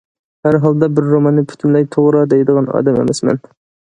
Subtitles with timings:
[0.45, 3.45] ھەرھالدا بىر روماننى پۈتۈنلەي توغرا، دەيدىغان ئادەم ئەمەسمەن.